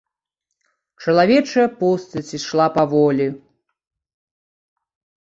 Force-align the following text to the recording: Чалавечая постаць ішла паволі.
Чалавечая 1.05 1.67
постаць 1.83 2.25
ішла 2.41 2.67
паволі. 2.81 3.31